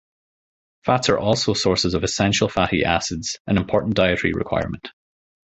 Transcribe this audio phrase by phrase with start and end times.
[0.83, 4.89] Fats are also sources of essential fatty acids, an important dietary requirement.